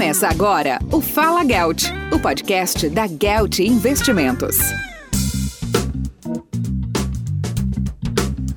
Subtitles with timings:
[0.00, 4.56] Começa agora o Fala Gelt, o podcast da Gelt Investimentos.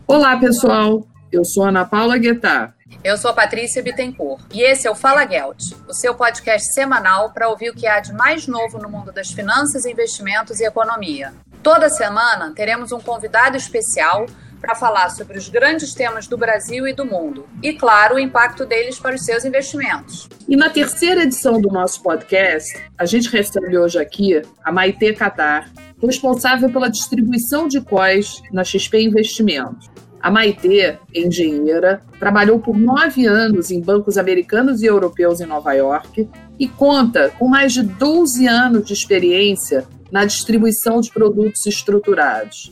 [0.08, 1.06] Olá, pessoal.
[1.30, 2.74] Eu sou Ana Paula Guettar.
[3.04, 7.50] Eu sou Patrícia Bittencourt e esse é o Fala Gelt, o seu podcast semanal para
[7.50, 11.34] ouvir o que há de mais novo no mundo das finanças, investimentos e economia.
[11.62, 14.28] Toda semana teremos um convidado especial
[14.64, 18.66] para falar sobre os grandes temas do Brasil e do mundo e, claro, o impacto
[18.66, 20.30] deles para os seus investimentos.
[20.48, 25.70] E na terceira edição do nosso podcast, a gente recebe hoje aqui a Maite Catar,
[26.02, 29.92] responsável pela distribuição de COIs na XP Investimentos.
[30.22, 36.30] A Maite, engenheira, trabalhou por nove anos em bancos americanos e europeus em Nova York
[36.58, 42.72] e conta com mais de 12 anos de experiência na distribuição de produtos estruturados.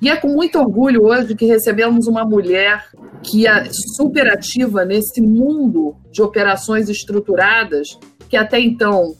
[0.00, 2.84] E é com muito orgulho hoje que recebemos uma mulher
[3.22, 3.64] que é
[3.96, 7.98] super ativa nesse mundo de operações estruturadas,
[8.28, 9.14] que até então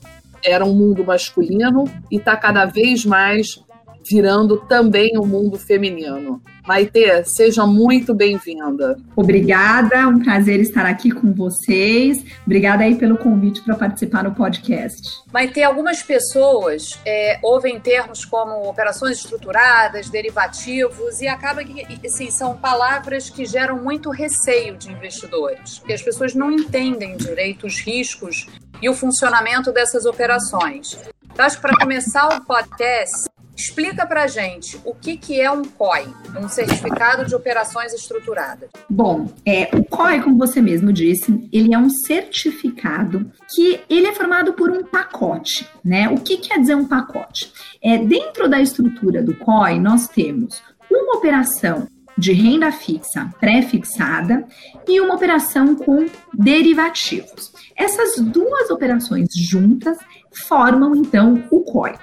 [0.45, 3.61] era um mundo masculino e está cada vez mais
[4.09, 6.43] virando também o um mundo feminino.
[6.67, 8.99] Maite, seja muito bem-vinda.
[9.17, 12.23] Obrigada, um prazer estar aqui com vocês.
[12.45, 15.23] Obrigada aí pelo convite para participar no podcast.
[15.33, 22.55] Maite, algumas pessoas é, ouvem termos como operações estruturadas, derivativos, e acaba que assim, são
[22.55, 28.47] palavras que geram muito receio de investidores, porque as pessoas não entendem direito os riscos
[28.83, 30.99] e o funcionamento dessas operações.
[31.33, 35.65] Então, acho que para começar o podcast, Explica para gente o que, que é um
[35.65, 36.07] COI,
[36.41, 38.71] um certificado de operações estruturadas.
[38.89, 44.13] Bom, é, o COI, como você mesmo disse, ele é um certificado que ele é
[44.13, 46.09] formado por um pacote, né?
[46.09, 47.53] O que quer dizer um pacote?
[47.83, 54.47] É, dentro da estrutura do COI, nós temos uma operação de renda fixa pré-fixada
[54.87, 57.53] e uma operação com derivativos.
[57.77, 59.99] Essas duas operações juntas
[60.47, 61.95] formam então o COI.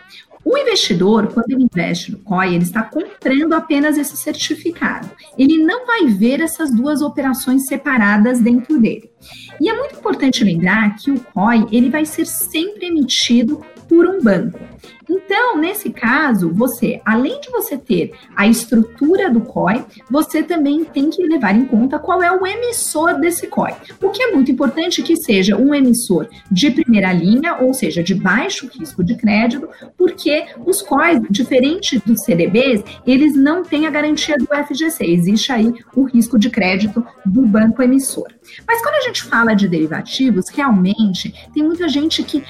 [0.45, 5.09] O investidor, quando ele investe no COI, ele está comprando apenas esse certificado.
[5.35, 9.09] Ele não vai ver essas duas operações separadas dentro dele.
[9.59, 14.21] E é muito importante lembrar que o COI ele vai ser sempre emitido por um
[14.21, 14.59] banco.
[15.09, 21.09] Então, nesse caso, você, além de você ter a estrutura do COI, você também tem
[21.09, 23.73] que levar em conta qual é o emissor desse COI.
[24.01, 28.15] O que é muito importante que seja um emissor de primeira linha, ou seja, de
[28.15, 34.37] baixo risco de crédito, porque os COIs, diferente dos CDBs, eles não têm a garantia
[34.37, 35.05] do FGC.
[35.05, 38.27] Existe aí o risco de crédito do banco emissor.
[38.67, 42.43] Mas quando a gente fala de derivativos, realmente tem muita gente que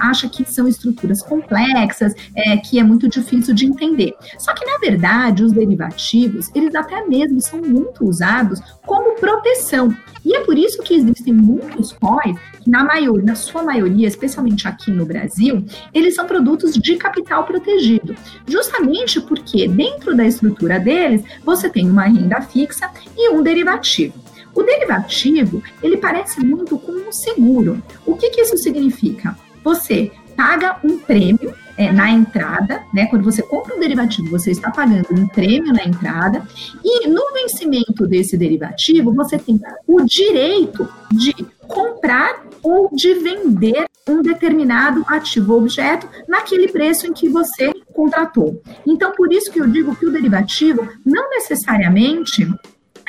[0.00, 4.14] acha que são estruturas complexas, é, que é muito difícil de entender.
[4.38, 9.94] Só que, na verdade, os derivativos, eles até mesmo são muito usados como proteção.
[10.24, 14.66] E é por isso que existem muitos COIs que, na, maior, na sua maioria, especialmente
[14.66, 18.14] aqui no Brasil, eles são produtos de capital protegido.
[18.46, 24.14] Justamente porque dentro da estrutura deles, você tem uma renda fixa e um derivativo.
[24.56, 27.82] O derivativo, ele parece muito com um seguro.
[28.06, 29.36] O que, que isso significa?
[29.62, 33.06] Você paga um prêmio é, na entrada, né?
[33.06, 36.42] Quando você compra um derivativo, você está pagando um prêmio na entrada,
[36.82, 41.34] e no vencimento desse derivativo, você tem o direito de
[41.68, 48.62] comprar ou de vender um determinado ativo ou objeto naquele preço em que você contratou.
[48.86, 52.48] Então, por isso que eu digo que o derivativo não necessariamente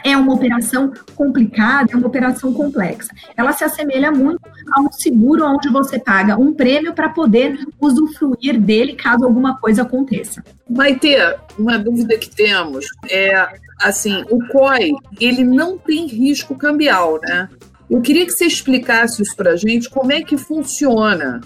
[0.04, 3.14] é uma operação complicada, é uma operação complexa.
[3.36, 4.40] Ela se assemelha muito
[4.72, 9.82] a um seguro onde você paga um prêmio para poder usufruir dele caso alguma coisa
[9.82, 10.44] aconteça.
[10.70, 13.48] Vai ter uma dúvida que temos é
[13.82, 17.48] assim, o COI, ele não tem risco cambial, né?
[17.90, 21.42] Eu queria que você explicasse isso para a gente, como é que funciona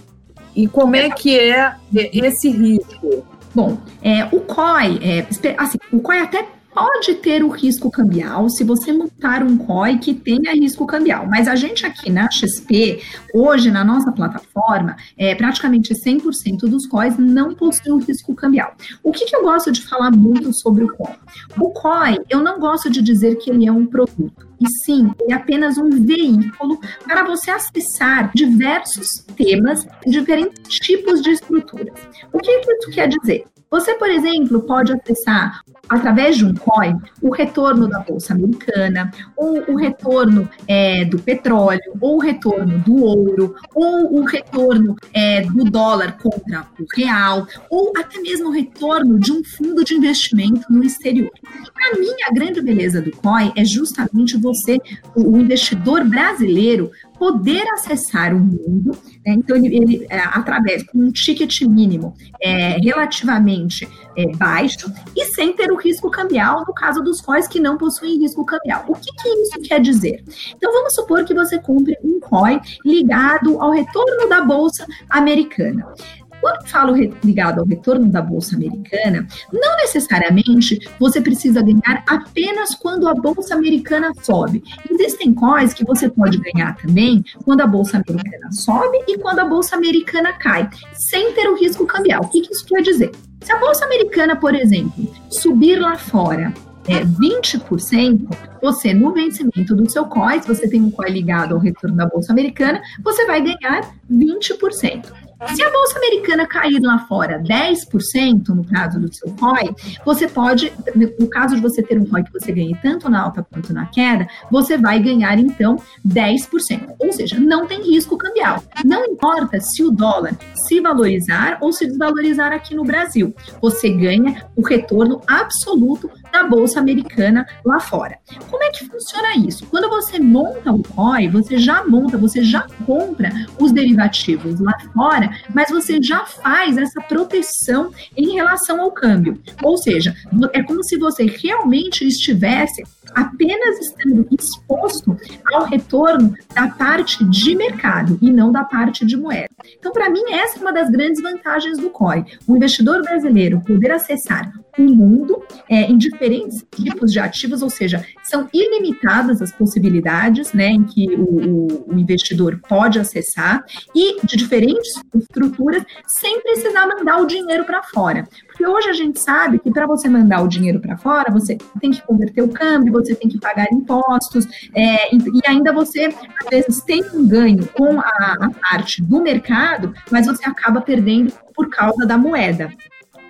[0.55, 3.25] e como é que é esse risco.
[3.53, 8.63] Bom, é, o COI, é, assim, o COI até Pode ter o risco cambial se
[8.63, 13.01] você montar um COI que tenha risco cambial, mas a gente aqui na XP,
[13.33, 18.73] hoje na nossa plataforma, é, praticamente 100% dos COIs não possuem risco cambial.
[19.03, 21.15] O que, que eu gosto de falar muito sobre o COI?
[21.59, 25.33] O COI, eu não gosto de dizer que ele é um produto, e sim, ele
[25.33, 31.93] é apenas um veículo para você acessar diversos temas, diferentes tipos de estruturas.
[32.31, 33.45] O que isso quer dizer?
[33.71, 39.63] Você, por exemplo, pode acessar através de um COI o retorno da Bolsa Americana, ou
[39.65, 45.63] o retorno é, do petróleo, ou o retorno do ouro, ou o retorno é, do
[45.63, 50.83] dólar contra o real, ou até mesmo o retorno de um fundo de investimento no
[50.83, 51.31] exterior.
[51.73, 54.79] Para mim, a grande beleza do COI é justamente você,
[55.15, 56.91] o investidor brasileiro,
[57.21, 58.97] poder acessar o mundo.
[59.23, 59.33] Né?
[59.33, 63.87] Então, ele, ele é, através com um ticket mínimo é, relativamente
[64.17, 68.19] é, baixo e sem ter o risco cambial no caso dos COIs que não possuem
[68.19, 68.85] risco cambial.
[68.87, 70.23] O que, que isso quer dizer?
[70.55, 75.93] Então, vamos supor que você compre um COI ligado ao retorno da Bolsa Americana.
[76.41, 83.07] Quando falo ligado ao retorno da Bolsa Americana, não necessariamente você precisa ganhar apenas quando
[83.07, 84.63] a Bolsa Americana sobe.
[84.89, 89.45] Existem coins que você pode ganhar também quando a Bolsa Americana sobe e quando a
[89.45, 92.23] Bolsa Americana cai, sem ter o risco cambial.
[92.23, 93.11] O que, que isso quer dizer?
[93.41, 96.53] Se a Bolsa Americana, por exemplo, subir lá fora
[96.87, 98.27] é, 20%,
[98.61, 102.05] você, no vencimento do seu COI, se você tem um COI ligado ao retorno da
[102.05, 105.05] Bolsa Americana, você vai ganhar 20%.
[105.47, 109.73] Se a bolsa americana cair lá fora 10%, no caso do seu ROI,
[110.05, 113.45] você pode, no caso de você ter um ROI que você ganhe tanto na alta
[113.49, 115.77] quanto na queda, você vai ganhar então
[116.07, 116.95] 10%.
[116.99, 118.63] Ou seja, não tem risco cambial.
[118.85, 124.45] Não importa se o dólar se valorizar ou se desvalorizar aqui no Brasil, você ganha
[124.55, 128.17] o retorno absoluto da bolsa americana lá fora.
[128.49, 129.65] Como é que funciona isso?
[129.67, 135.29] Quando você monta o ROI, você já monta, você já compra os derivativos lá fora
[135.53, 139.41] mas você já faz essa proteção em relação ao câmbio.
[139.63, 140.15] Ou seja,
[140.53, 142.83] é como se você realmente estivesse
[143.15, 145.17] apenas estando exposto
[145.53, 149.49] ao retorno da parte de mercado e não da parte de moeda.
[149.77, 152.25] Então, para mim, essa é uma das grandes vantagens do COI.
[152.47, 158.05] O investidor brasileiro poder acessar o mundo é, em diferentes tipos de ativos, ou seja,
[158.23, 164.37] são ilimitadas as possibilidades né, em que o, o, o investidor pode acessar e de
[164.37, 168.27] diferentes estruturas sem precisar mandar o dinheiro para fora.
[168.61, 171.89] Porque hoje a gente sabe que para você mandar o dinheiro para fora, você tem
[171.89, 176.13] que converter o câmbio, você tem que pagar impostos, é, e ainda você,
[176.43, 181.33] às vezes, tem um ganho com a, a parte do mercado, mas você acaba perdendo
[181.55, 182.71] por causa da moeda.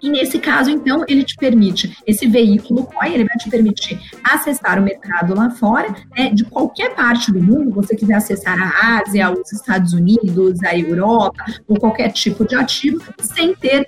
[0.03, 4.79] E nesse caso, então, ele te permite, esse veículo COI, ele vai te permitir acessar
[4.79, 9.31] o mercado lá fora, né, de qualquer parte do mundo, você quiser acessar a Ásia,
[9.31, 13.87] os Estados Unidos, a Europa, ou qualquer tipo de ativo, sem ter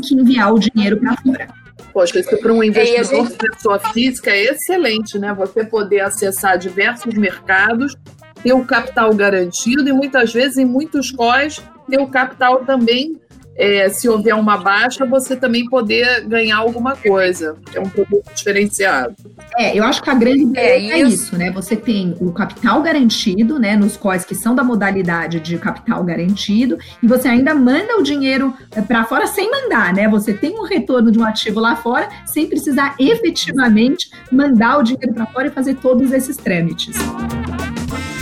[0.00, 1.48] que enviar o dinheiro para fora.
[1.92, 3.38] Poxa, isso para um é, investidor gente...
[3.38, 5.32] pessoa física é excelente, né?
[5.34, 7.96] Você poder acessar diversos mercados,
[8.42, 13.20] ter o capital garantido e muitas vezes, em muitos COIs, ter o capital também
[13.56, 17.56] é, se houver uma baixa, você também poder ganhar alguma coisa.
[17.74, 19.14] É um produto diferenciado.
[19.56, 21.24] É, eu acho que a grande ideia é, é isso.
[21.24, 21.50] isso, né?
[21.52, 23.76] Você tem o capital garantido, né?
[23.76, 28.54] Nos COIs que são da modalidade de capital garantido, e você ainda manda o dinheiro
[28.72, 30.08] é, para fora sem mandar, né?
[30.08, 35.14] Você tem um retorno de um ativo lá fora sem precisar efetivamente mandar o dinheiro
[35.14, 36.96] para fora e fazer todos esses trâmites.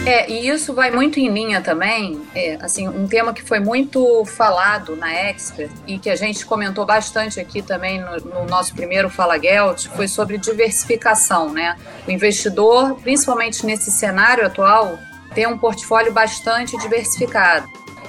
[0.04, 4.24] É, e isso vai muito em linha também, é, assim, um tema que foi muito
[4.24, 9.08] falado na Expert e que a gente comentou bastante aqui também no, no nosso primeiro
[9.08, 11.76] Fala Gelt, foi sobre diversificação, né?
[12.06, 14.98] O investidor, principalmente nesse cenário atual,
[15.36, 17.68] tem um portfólio bastante diversificado.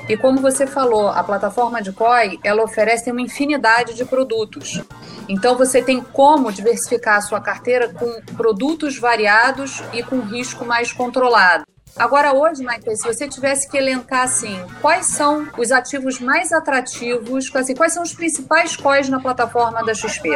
[0.10, 4.82] E como você falou, a plataforma de COI, ela oferece uma infinidade de produtos.
[5.30, 10.92] Então você tem como diversificar a sua carteira com produtos variados e com risco mais
[10.92, 11.64] controlado.
[11.96, 17.54] Agora, hoje, Maite, se você tivesse que elencar assim, quais são os ativos mais atrativos,
[17.56, 20.30] assim, quais são os principais COIs na plataforma da XP?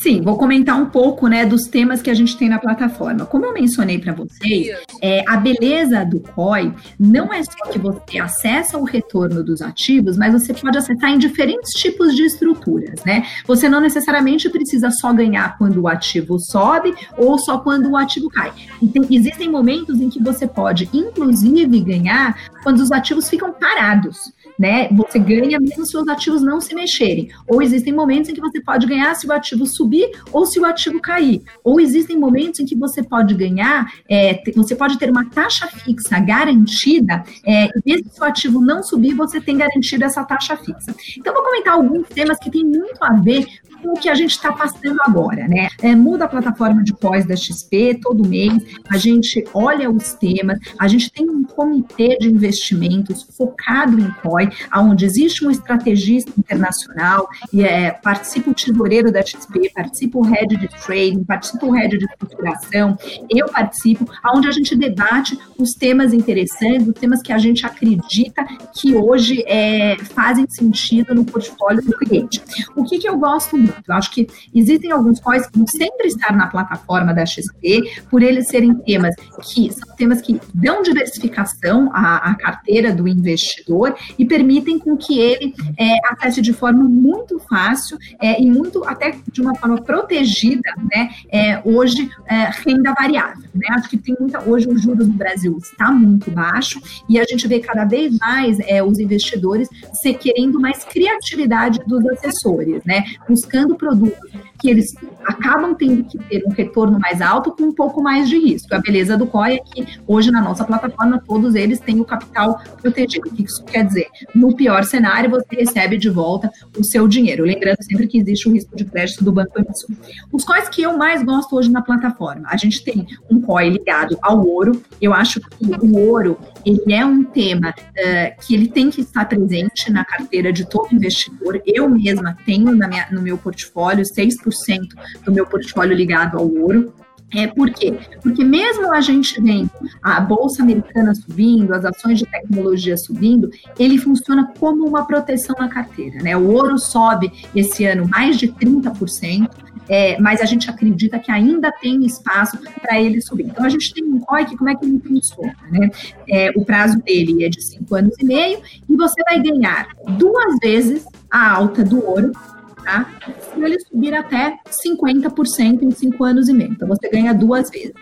[0.00, 3.26] Sim, vou comentar um pouco né, dos temas que a gente tem na plataforma.
[3.26, 8.18] Como eu mencionei para vocês, é, a beleza do COI não é só que você
[8.18, 13.26] acessa o retorno dos ativos, mas você pode acessar em diferentes tipos de estruturas, né?
[13.46, 18.30] Você não necessariamente precisa só ganhar quando o ativo sobe ou só quando o ativo
[18.30, 18.54] cai.
[18.80, 24.88] Então, existem momentos em que você pode, inclusive, ganhar quando os ativos ficam parados né?
[24.92, 27.30] Você ganha mesmo se os ativos não se mexerem.
[27.48, 30.66] Ou existem momentos em que você pode ganhar se o ativo subir ou se o
[30.66, 31.42] ativo cair.
[31.64, 36.20] Ou existem momentos em que você pode ganhar, é, você pode ter uma taxa fixa
[36.20, 40.94] garantida, é, e mesmo se o ativo não subir, você tem garantido essa taxa fixa.
[41.16, 43.46] Então, vou comentar alguns temas que têm muito a ver
[43.84, 45.68] o que a gente está passando agora, né?
[45.82, 50.58] É, muda a plataforma de pós da XP todo mês, a gente olha os temas,
[50.78, 57.28] a gente tem um comitê de investimentos focado em COI, onde existe um estrategista internacional,
[57.52, 61.96] e é, participa o tesoureiro da XP, participa o head de trading, participa o head
[61.96, 62.96] de estruturação,
[63.28, 68.44] eu participo, onde a gente debate os temas interessantes, os temas que a gente acredita
[68.74, 72.42] que hoje é, fazem sentido no portfólio do cliente.
[72.74, 73.69] O que, que eu gosto muito.
[73.86, 78.22] Eu acho que existem alguns COIs que vão sempre estar na plataforma da XP, por
[78.22, 84.24] eles serem temas que são temas que dão diversificação à, à carteira do investidor e
[84.24, 89.40] permitem com que ele é, acesse de forma muito fácil é, e muito até de
[89.40, 91.10] uma forma protegida, né?
[91.30, 93.66] É, hoje é, renda variável, né?
[93.70, 97.46] Acho que tem muita hoje o juros no Brasil está muito baixo e a gente
[97.46, 99.68] vê cada vez mais é, os investidores
[100.00, 103.04] se querendo mais criatividade dos assessores, né?
[103.28, 108.02] Buscando produtos que eles acabam tendo que ter um retorno mais alto com um pouco
[108.02, 108.74] mais de risco.
[108.74, 112.60] A beleza do COI é que hoje na nossa plataforma todos eles têm o capital
[112.80, 113.28] protegido.
[113.28, 114.06] O que isso quer dizer?
[114.34, 117.44] No pior cenário, você recebe de volta o seu dinheiro.
[117.44, 119.90] Lembrando sempre que existe o risco de crédito do banco emissor.
[120.30, 124.18] Os COIs que eu mais gosto hoje na plataforma, a gente tem um COI ligado
[124.22, 124.82] ao ouro.
[125.00, 129.24] Eu acho que o ouro ele é um tema uh, que ele tem que estar
[129.26, 131.60] presente na carteira de todo investidor.
[131.64, 134.80] Eu mesma tenho na minha, no meu 6%
[135.24, 136.92] do meu portfólio ligado ao ouro.
[137.32, 137.96] É, por quê?
[138.22, 139.70] Porque mesmo a gente vendo
[140.02, 145.68] a bolsa americana subindo, as ações de tecnologia subindo, ele funciona como uma proteção na
[145.68, 146.20] carteira.
[146.22, 146.36] Né?
[146.36, 149.48] O ouro sobe esse ano mais de 30%,
[149.88, 153.46] é, mas a gente acredita que ainda tem espaço para ele subir.
[153.46, 155.56] Então a gente tem um COI que como é que ele funciona?
[155.70, 155.90] Né?
[156.28, 160.58] É, o prazo dele é de 5 anos e meio e você vai ganhar duas
[160.60, 162.32] vezes a alta do ouro
[162.82, 163.10] tá?
[163.52, 166.72] Se ele subir até 50% em 5 anos e meio.
[166.72, 167.92] Então, você ganha duas vezes.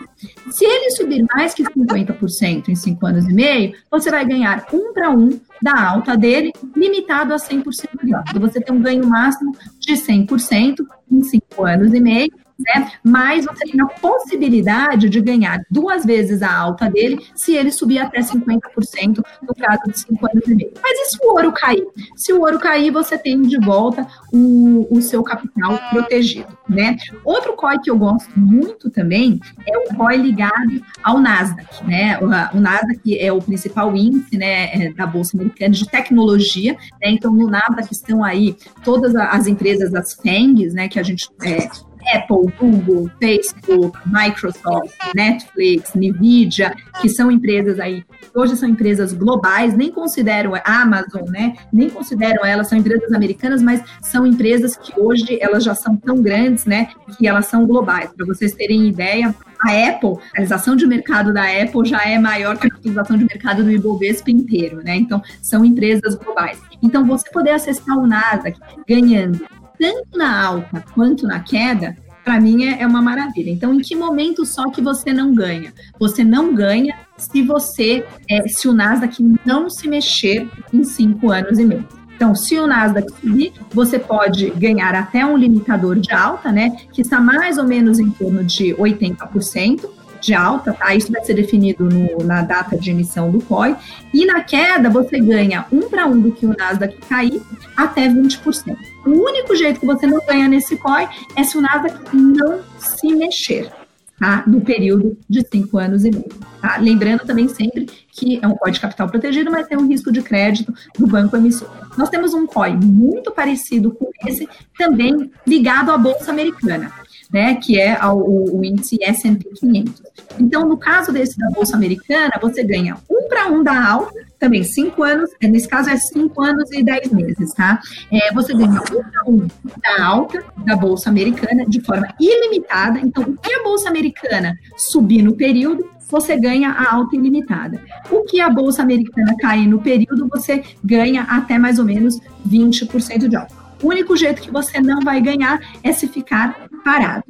[0.51, 4.93] Se ele subir mais que 50% em 5 anos e meio, você vai ganhar um
[4.93, 8.31] para um da alta dele, limitado a 100% de alta.
[8.31, 10.77] Então, você tem um ganho máximo de 100%
[11.11, 12.91] em 5 anos e meio né?
[13.05, 17.99] Mas você tem a possibilidade de ganhar duas vezes a alta dele se ele subir
[17.99, 20.73] até 50% no caso de 5 anos e meio.
[20.83, 21.87] Mas e se o ouro cair?
[22.17, 26.97] Se o ouro cair, você tem de volta o, o seu capital protegido, né?
[27.25, 32.19] Outro COI que eu gosto muito também é o COI ligado ao Nasdaq, né?
[32.19, 37.11] O, o Nasdaq é o principal índice, né, é, da Bolsa Americana de tecnologia, né?
[37.11, 41.69] Então, no Nasdaq estão aí todas as empresas, as FANGs, né, que a gente é,
[42.15, 49.91] Apple, Google, Facebook, Microsoft, Netflix, Nvidia, que são empresas aí, hoje são empresas globais, nem
[49.91, 51.57] consideram a Amazon, né?
[51.73, 56.23] Nem consideram elas, são empresas americanas, mas são empresas que hoje elas já são tão
[56.23, 56.89] grandes, né?
[57.19, 58.11] Que elas são globais.
[58.13, 62.57] Para vocês terem ideia, a Apple, a capitalização de mercado da Apple já é maior
[62.57, 64.97] que a capitalização de mercado do Ibovespa inteiro, né?
[64.97, 66.61] Então, são empresas globais.
[66.83, 69.41] Então, você poder acessar o Nasdaq ganhando
[69.79, 73.51] tanto na alta quanto na queda, para mim é, é uma maravilha.
[73.51, 75.73] Então, em que momento só que você não ganha?
[75.99, 79.17] Você não ganha se você, é, se o Nasdaq
[79.47, 81.87] não se mexer em cinco anos e meio.
[82.15, 86.77] Então, se o Nasdaq subir, você pode ganhar até um limitador de alta, né?
[86.93, 89.89] Que está mais ou menos em torno de 80%
[90.21, 90.95] de alta, tá?
[90.95, 93.77] Isso vai ser definido no, na data de emissão do COI.
[94.13, 97.41] E na queda, você ganha um para um do que o Nasdaq cair
[97.77, 98.77] até 20%.
[99.07, 103.15] O único jeito que você não ganha nesse COI é se o Nasdaq não se
[103.15, 103.71] mexer.
[104.19, 104.43] Tá?
[104.49, 106.29] no período de cinco anos e meio.
[106.61, 106.77] Tá?
[106.79, 110.21] Lembrando também sempre que é um COI de capital protegido, mas tem um risco de
[110.23, 111.71] crédito do banco emissor.
[111.97, 116.93] Nós temos um COI muito parecido com esse, também ligado à Bolsa Americana
[117.33, 120.03] né, que é o, o índice S&P 500.
[120.39, 124.63] Então, no caso desse da Bolsa Americana, você ganha um para um da alta, também
[124.63, 127.81] cinco anos, é, nesse caso é cinco anos e dez meses, tá?
[128.11, 129.47] É, você ganha um para um
[129.83, 133.01] da alta da Bolsa Americana de forma ilimitada.
[133.01, 137.83] Então, o que a Bolsa Americana subir no período, você ganha a alta ilimitada.
[138.11, 142.19] O que a Bolsa Americana cair no período, você ganha até mais ou menos
[142.49, 143.55] 20% de alta.
[143.83, 147.23] O único jeito que você não vai ganhar é se ficar parado.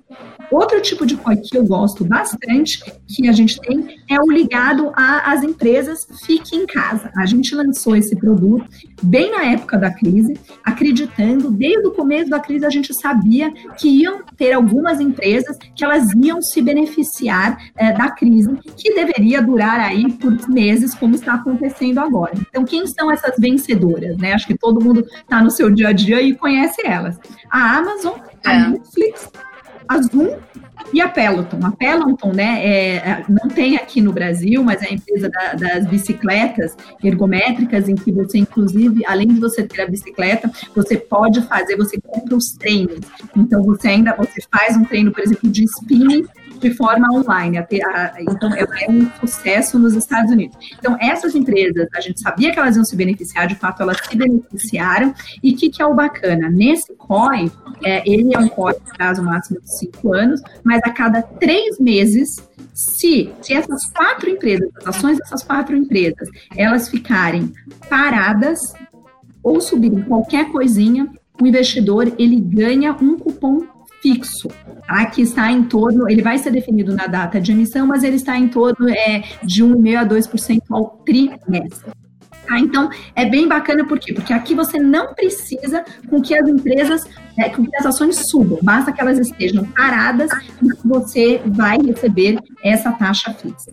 [0.52, 4.92] Outro tipo de COI que eu gosto bastante, que a gente tem, é o ligado
[4.94, 7.10] às empresas Fique em Casa.
[7.16, 8.64] A gente lançou esse produto
[9.02, 13.88] bem na época da crise, acreditando, desde o começo da crise a gente sabia que
[13.88, 19.80] iam ter algumas empresas que elas iam se beneficiar é, da crise, que deveria durar
[19.80, 22.32] aí por meses, como está acontecendo agora.
[22.48, 24.16] Então, quem são essas vencedoras?
[24.16, 24.32] Né?
[24.32, 27.18] Acho que todo mundo está no seu dia a dia e conhece elas.
[27.50, 28.68] A Amazon, a é.
[28.70, 29.30] Netflix,
[29.88, 30.36] a Zoom
[30.92, 31.58] e a Peloton.
[31.64, 35.54] A Peloton, né, é, é, não tem aqui no Brasil, mas é a empresa da,
[35.54, 41.42] das bicicletas ergométricas, em que você, inclusive, além de você ter a bicicleta, você pode
[41.42, 43.00] fazer, você compra os treinos.
[43.36, 46.26] Então, você ainda você faz um treino, por exemplo, de spinning
[46.58, 47.58] de forma online.
[48.20, 50.56] Então, é um sucesso nos Estados Unidos.
[50.78, 54.16] Então, essas empresas, a gente sabia que elas iam se beneficiar, de fato, elas se
[54.16, 55.14] beneficiaram.
[55.42, 56.48] E o que, que é o bacana?
[56.48, 57.50] Nesse COI,
[57.84, 61.78] é, ele é um COI de prazo máximo de cinco anos, mas a cada três
[61.78, 62.36] meses,
[62.74, 67.52] se, se essas quatro empresas, as ações dessas quatro empresas, elas ficarem
[67.88, 68.72] paradas
[69.42, 71.08] ou subirem qualquer coisinha,
[71.40, 73.77] o investidor ele ganha um cupom
[74.08, 74.48] fixo,
[75.14, 78.36] que está em torno, ele vai ser definido na data de emissão, mas ele está
[78.38, 81.92] em torno é, de 1,5% a 2% ao trimestre.
[82.46, 82.58] Tá?
[82.58, 84.14] Então, é bem bacana, por quê?
[84.14, 87.04] Porque aqui você não precisa com que as empresas,
[87.36, 90.30] é, com que as ações subam, basta que elas estejam paradas
[90.62, 93.70] e você vai receber essa taxa fixa.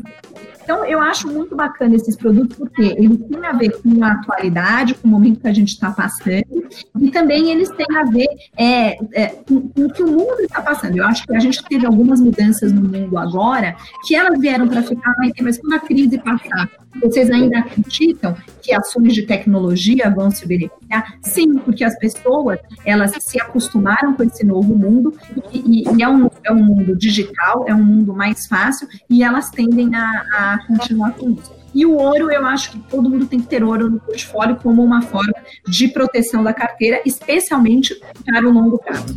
[0.66, 4.96] Então, eu acho muito bacana esses produtos, porque eles têm a ver com a atualidade,
[4.96, 6.68] com o momento que a gente está passando,
[7.00, 10.64] e também eles têm a ver é, é, com, com, o que o mundo está
[10.64, 10.98] passando.
[10.98, 13.76] Eu acho que a gente teve algumas mudanças no mundo agora,
[14.08, 16.68] que elas vieram para ficar, mas quando a crise passar,
[17.00, 20.85] vocês ainda acreditam que ações de tecnologia vão se beneficiar?
[21.22, 25.14] Sim, porque as pessoas elas se acostumaram com esse novo mundo
[25.52, 29.50] e, e é, um, é um mundo digital, é um mundo mais fácil e elas
[29.50, 31.52] tendem a, a continuar com isso.
[31.74, 34.82] E o ouro, eu acho que todo mundo tem que ter ouro no portfólio como
[34.82, 35.34] uma forma
[35.68, 39.14] de proteção da carteira, especialmente para o longo prazo.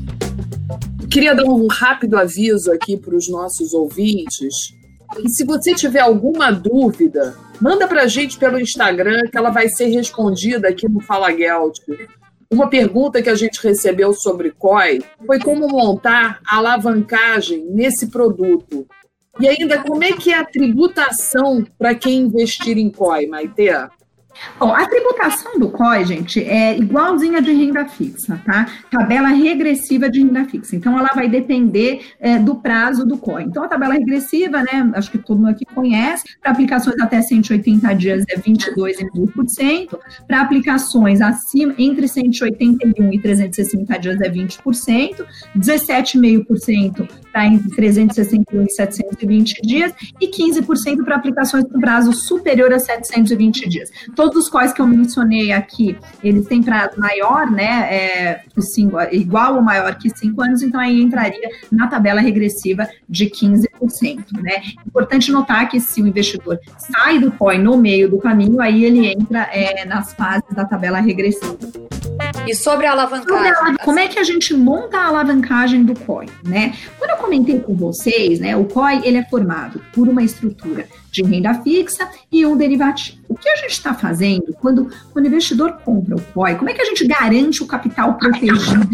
[1.09, 4.77] Queria dar um rápido aviso aqui para os nossos ouvintes.
[5.17, 9.69] E se você tiver alguma dúvida Manda para a gente pelo Instagram que ela vai
[9.69, 11.81] ser respondida aqui no Fala Gelt.
[12.51, 18.87] Uma pergunta que a gente recebeu sobre COI foi como montar a alavancagem nesse produto.
[19.41, 23.71] E ainda, como é que é a tributação para quem investir em COI, Maite?
[24.59, 28.67] Bom, a tributação do COI, gente, é igualzinha de renda fixa, tá?
[28.91, 30.77] Tabela regressiva de renda fixa.
[30.77, 33.45] Então, ela vai depender é, do prazo do COI.
[33.45, 37.93] Então, a tabela regressiva, né, acho que todo mundo aqui conhece, para aplicações até 180
[37.95, 45.27] dias é 22,5%, para aplicações acima, entre 181 e 360 dias é 20%,
[45.57, 52.79] 17,5% está entre 361 e 720 dias, e 15% para aplicações com prazo superior a
[52.79, 53.91] 720 dias.
[54.29, 57.65] Todos os quais que eu mencionei aqui, eles têm prazo maior, né?
[57.91, 63.25] É, cinco, igual ou maior que 5 anos, então aí entraria na tabela regressiva de
[63.31, 63.67] 15%.
[64.43, 64.63] Né?
[64.87, 69.07] Importante notar que se o investidor sai do COI no meio do caminho, aí ele
[69.07, 71.57] entra é, nas fases da tabela regressiva.
[72.47, 73.55] E sobre a alavancagem?
[73.55, 76.75] Sobre a, como é que a gente monta a alavancagem do COI, né?
[76.99, 80.87] Quando eu comentei com vocês, né, o COI ele é formado por uma estrutura
[81.23, 83.19] de renda fixa e um derivativo.
[83.29, 86.55] O que a gente está fazendo quando, quando o investidor compra o COI?
[86.57, 88.89] Como é que a gente garante o capital protegido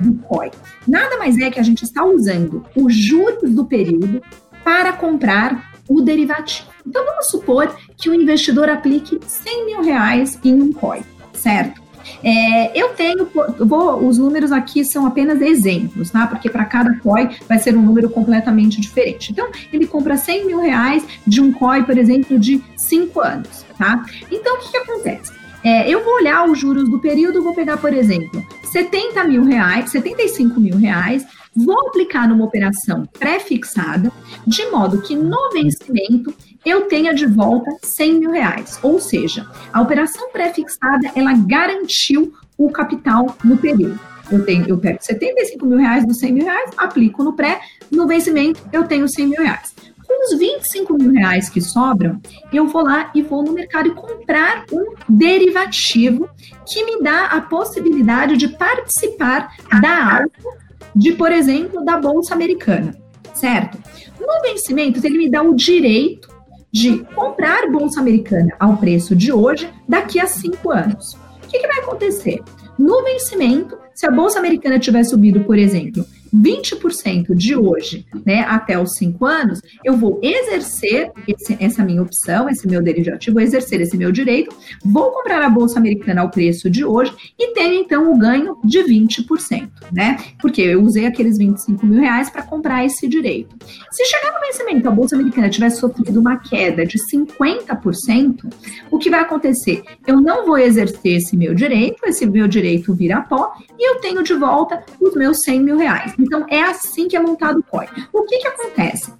[0.00, 0.50] do COI?
[0.86, 4.22] Nada mais é que a gente está usando os juros do período
[4.64, 6.68] para comprar o derivativo.
[6.86, 11.02] Então vamos supor que o investidor aplique 100 mil reais em um COI,
[11.32, 11.85] certo?
[12.22, 16.26] É, eu tenho, vou, os números aqui são apenas exemplos, tá?
[16.26, 19.32] Porque para cada COI vai ser um número completamente diferente.
[19.32, 24.04] Então, ele compra 100 mil reais de um COI, por exemplo, de 5 anos, tá?
[24.30, 25.32] Então, o que, que acontece?
[25.64, 29.90] É, eu vou olhar os juros do período, vou pegar, por exemplo, 70 mil reais,
[29.90, 34.12] 75 mil reais, vou aplicar numa operação pré-fixada,
[34.46, 36.32] de modo que no vencimento
[36.66, 38.76] eu tenha de volta 100 mil reais.
[38.82, 44.00] Ou seja, a operação pré-fixada, ela garantiu o capital no período.
[44.30, 47.60] Eu, tenho, eu pego 75 mil reais dos 100 mil reais, aplico no pré,
[47.92, 49.72] no vencimento eu tenho 100 mil reais.
[50.04, 52.20] Com os 25 mil reais que sobram,
[52.52, 56.28] eu vou lá e vou no mercado e comprar um derivativo
[56.66, 62.96] que me dá a possibilidade de participar da alta de, por exemplo, da Bolsa Americana,
[63.34, 63.78] certo?
[64.18, 66.35] No vencimento, ele me dá o direito
[66.76, 71.14] de comprar bolsa americana ao preço de hoje daqui a cinco anos.
[71.42, 72.42] O que, que vai acontecer?
[72.78, 76.04] No vencimento, se a bolsa americana tiver subido, por exemplo,
[76.36, 82.48] 20% de hoje né, até os 5 anos, eu vou exercer esse, essa minha opção,
[82.48, 86.68] esse meu derivativo, vou exercer esse meu direito, vou comprar a Bolsa Americana ao preço
[86.68, 90.18] de hoje e tenho então o ganho de 20%, né?
[90.40, 93.56] Porque eu usei aqueles 25 mil reais para comprar esse direito.
[93.90, 98.52] Se chegar no vencimento a Bolsa Americana tiver sofrido uma queda de 50%,
[98.90, 99.82] o que vai acontecer?
[100.06, 104.22] Eu não vou exercer esse meu direito, esse meu direito vira pó, e eu tenho
[104.22, 106.14] de volta os meus 100 mil reais.
[106.26, 107.86] Então, é assim que é montado o COI.
[108.12, 109.12] O que, que acontece?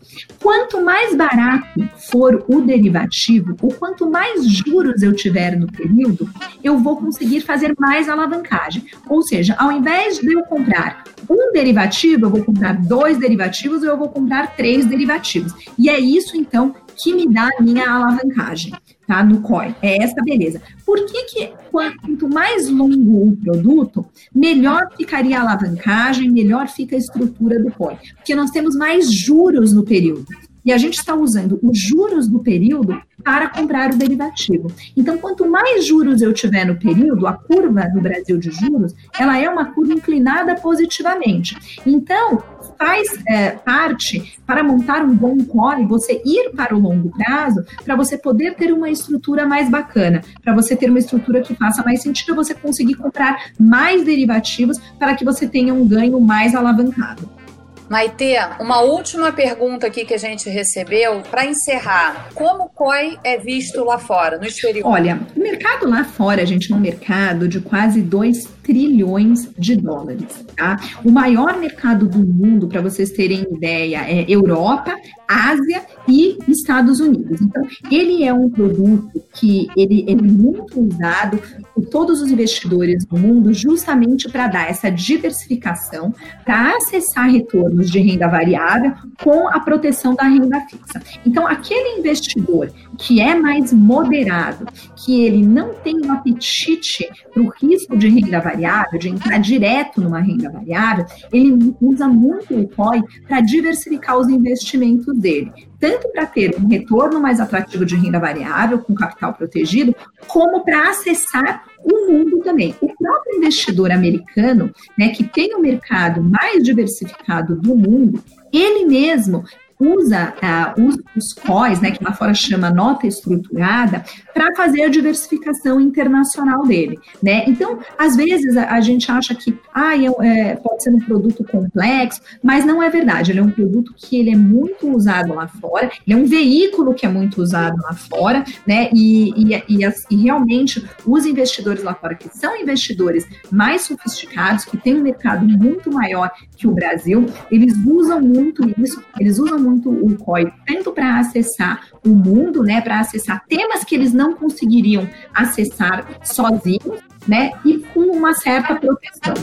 [0.42, 6.28] Quanto mais barato for o derivativo, ou quanto mais juros eu tiver no período,
[6.62, 8.84] eu vou conseguir fazer mais alavancagem.
[9.08, 13.88] Ou seja, ao invés de eu comprar um derivativo, eu vou comprar dois derivativos ou
[13.88, 15.52] eu vou comprar três derivativos.
[15.78, 18.72] E é isso, então, que me dá a minha alavancagem,
[19.06, 19.22] tá?
[19.22, 19.74] No COI.
[19.82, 20.60] É essa beleza.
[20.84, 26.98] Por que, que quanto mais longo o produto, melhor ficaria a alavancagem, melhor fica a
[26.98, 27.96] estrutura do COI?
[28.16, 30.26] Porque nós temos mais juros no período.
[30.66, 34.66] E a gente está usando os juros do período para comprar o derivativo.
[34.96, 39.38] Então, quanto mais juros eu tiver no período, a curva no Brasil de juros, ela
[39.38, 41.56] é uma curva inclinada positivamente.
[41.86, 42.42] Então,
[42.76, 47.94] faz é, parte para montar um bom core, você ir para o longo prazo, para
[47.94, 52.02] você poder ter uma estrutura mais bacana, para você ter uma estrutura que faça mais
[52.02, 57.45] sentido, você conseguir comprar mais derivativos para que você tenha um ganho mais alavancado.
[57.88, 62.30] Maite, uma última pergunta aqui que a gente recebeu para encerrar.
[62.34, 64.84] Como o COI é visto lá fora, no exterior?
[64.84, 69.76] Olha, o mercado lá fora, a gente é um mercado de quase 2 trilhões de
[69.76, 70.44] dólares.
[70.56, 70.76] Tá?
[71.04, 74.92] O maior mercado do mundo, para vocês terem ideia, é Europa,
[75.28, 77.40] Ásia e Estados Unidos.
[77.40, 81.40] Então, ele é um produto que ele, é muito usado
[81.74, 86.12] por todos os investidores do mundo justamente para dar essa diversificação,
[86.44, 91.00] para acessar retornos de renda variável com a proteção da renda fixa.
[91.24, 97.52] Então, aquele investidor que é mais moderado, que ele não tem um apetite para o
[97.60, 98.55] risco de renda variável,
[98.98, 105.16] de entrar direto numa renda variável, ele usa muito o COI para diversificar os investimentos
[105.18, 109.94] dele, tanto para ter um retorno mais atrativo de renda variável com capital protegido,
[110.26, 112.74] como para acessar o mundo também.
[112.80, 119.44] O próprio investidor americano, né, que tem o mercado mais diversificado do mundo, ele mesmo
[119.78, 120.34] usa
[120.76, 120.82] uh,
[121.16, 126.98] os, COIs, né, que lá fora chama nota estruturada, para fazer a diversificação internacional dele,
[127.22, 127.44] né?
[127.46, 132.20] Então, às vezes a, a gente acha que ah, é, pode ser um produto complexo,
[132.42, 133.32] mas não é verdade.
[133.32, 136.94] Ele é um produto que ele é muito usado lá fora, ele é um veículo
[136.94, 138.88] que é muito usado lá fora, né?
[138.92, 144.76] E, e, e, e realmente os investidores lá fora, que são investidores mais sofisticados, que
[144.76, 149.90] têm um mercado muito maior que o Brasil, eles usam muito isso, eles usam muito
[149.90, 155.08] o COI, tanto para acessar o mundo, né, para acessar temas que eles não conseguiriam
[155.34, 159.34] acessar sozinhos, né, e com uma certa proteção.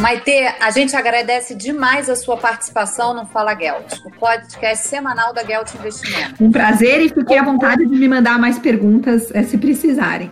[0.00, 5.44] Maite, a gente agradece demais a sua participação no Fala Gelt, o podcast semanal da
[5.44, 6.42] Gelt Investimento.
[6.42, 10.30] Um prazer e fiquei à vontade de me mandar mais perguntas eh, se precisarem.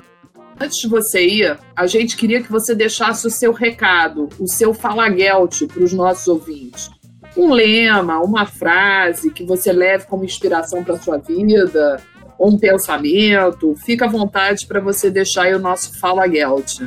[0.61, 4.75] Antes de você ir, a gente queria que você deixasse o seu recado, o seu
[4.75, 6.91] Fala Gelt para os nossos ouvintes
[7.37, 12.01] um lema, uma frase que você leve como inspiração para sua vida,
[12.39, 16.81] ou um pensamento, fica à vontade para você deixar aí o nosso Fala Gelt.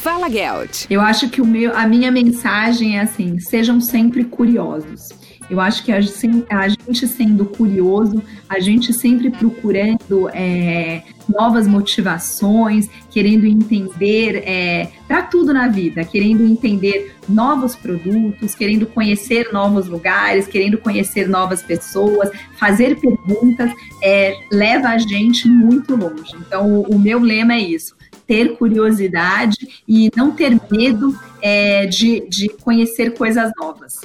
[0.00, 0.86] Fala Gelt.
[0.90, 5.10] Eu acho que o meu, a minha mensagem é assim: sejam sempre curiosos.
[5.52, 13.44] Eu acho que a, gente sendo curioso, a gente sempre procurando é, novas motivações, querendo
[13.44, 20.78] entender é, para tudo na vida, querendo entender novos produtos, querendo conhecer novos lugares, querendo
[20.78, 23.70] conhecer novas pessoas, fazer perguntas,
[24.02, 26.34] é, leva a gente muito longe.
[26.46, 27.94] Então, o, o meu lema é isso
[28.26, 34.00] ter curiosidade e não ter medo é, de, de conhecer coisas novas.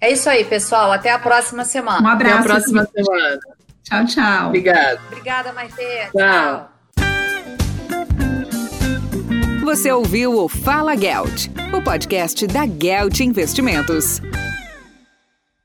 [0.00, 0.92] É isso aí, pessoal.
[0.92, 2.02] Até a próxima semana.
[2.02, 2.38] Um abraço.
[2.38, 3.38] Até a próxima semana.
[3.82, 4.46] Tchau, tchau.
[4.48, 5.00] Obrigado.
[5.06, 5.76] Obrigada, Maite.
[6.16, 6.70] Tchau.
[9.64, 14.20] Você ouviu o Fala Gelt, o podcast da Gelt Investimentos.